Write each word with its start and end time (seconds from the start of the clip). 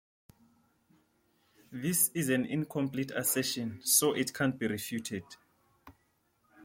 This 1.71 2.09
is 2.15 2.29
an 2.29 2.47
incomplete 2.47 3.11
assertion, 3.11 3.81
so 3.83 4.13
it 4.13 4.33
can't 4.33 4.57
be 4.57 4.65
refuted. 4.65 5.21